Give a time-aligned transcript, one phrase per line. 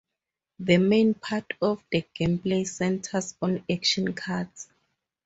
[0.57, 4.67] The main part of the gameplay centers on "action cards".